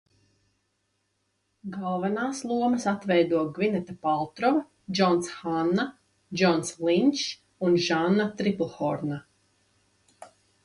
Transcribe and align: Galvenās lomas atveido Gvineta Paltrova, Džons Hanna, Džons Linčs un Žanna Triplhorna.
Galvenās 1.73 2.39
lomas 2.51 2.87
atveido 2.91 3.41
Gvineta 3.57 3.95
Paltrova, 4.07 4.63
Džons 5.01 5.29
Hanna, 5.41 5.85
Džons 6.41 6.73
Linčs 6.89 7.25
un 7.67 7.75
Žanna 7.89 8.25
Triplhorna. 8.41 9.21